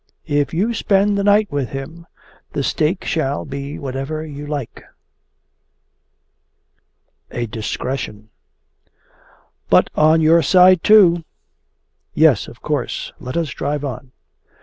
[0.25, 2.07] If you spend the night with him,
[2.53, 4.83] the stake shall be whatever you like.'
[7.29, 8.29] 'A DISCRETION!'
[9.69, 11.23] 'But on your side too!'
[12.15, 13.13] 'Yes, of course.
[13.19, 14.11] Let us drive on.